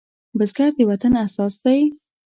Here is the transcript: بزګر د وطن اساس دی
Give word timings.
بزګر 0.37 0.71
د 0.77 0.79
وطن 0.89 1.13
اساس 1.25 1.53
دی 1.63 1.79